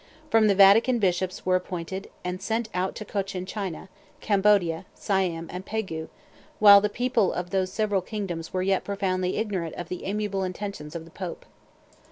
From 0.31 0.47
the 0.47 0.55
Vatican 0.55 0.97
bishops 0.97 1.45
were 1.45 1.55
appointed, 1.57 2.09
and 2.23 2.41
sent 2.41 2.69
out 2.73 2.95
to 2.95 3.05
Cochin 3.05 3.45
China, 3.45 3.87
Cambodia, 4.19 4.87
Siam, 4.95 5.47
and 5.51 5.63
Pegu, 5.63 6.07
while 6.57 6.81
the 6.81 6.89
people 6.89 7.31
of 7.31 7.51
those 7.51 7.71
several 7.71 8.01
kingdoms 8.01 8.51
were 8.51 8.63
yet 8.63 8.83
profoundly 8.83 9.37
ignorant 9.37 9.75
of 9.75 9.89
the 9.89 10.05
amiable 10.05 10.43
intentions 10.43 10.95
of 10.95 11.05
the 11.05 11.11
Pope. 11.11 11.45